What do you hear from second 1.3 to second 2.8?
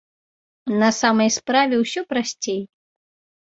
справе ўсё прасцей.